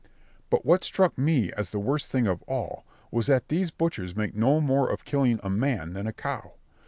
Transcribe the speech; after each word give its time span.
But 0.49 0.65
what 0.65 0.83
struck 0.83 1.15
me 1.15 1.53
as 1.53 1.69
the 1.69 1.77
worst 1.77 2.09
thing 2.09 2.25
of 2.25 2.41
all, 2.47 2.85
was 3.11 3.27
that 3.27 3.49
these 3.49 3.69
butchers 3.69 4.15
make 4.15 4.33
no 4.33 4.59
more 4.59 4.89
of 4.89 5.05
killing 5.05 5.39
a 5.43 5.49
man 5.51 5.93
than 5.93 6.07
a 6.07 6.11
cow. 6.13 6.53